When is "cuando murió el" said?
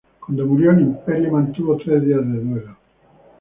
0.19-0.81